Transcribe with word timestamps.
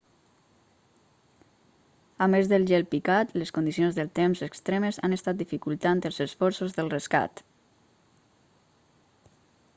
a 2.27 2.27
més 2.35 2.49
del 2.53 2.65
gel 2.71 2.87
picat 2.95 3.35
les 3.41 3.53
condicions 3.59 3.99
del 4.01 4.09
temps 4.21 4.41
extremes 4.49 4.99
han 5.09 5.15
estat 5.21 5.39
dificultant 5.43 6.03
els 6.11 6.19
esforços 6.27 6.75
del 6.81 6.93
rescat 6.97 7.47